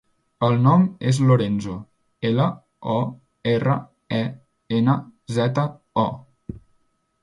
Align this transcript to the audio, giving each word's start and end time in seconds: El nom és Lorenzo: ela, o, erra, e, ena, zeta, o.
El 0.45 0.55
nom 0.61 0.85
és 1.11 1.19
Lorenzo: 1.31 1.75
ela, 2.31 2.49
o, 2.95 2.97
erra, 3.55 3.79
e, 4.25 4.27
ena, 4.83 5.01
zeta, 5.39 5.71
o. 6.11 6.13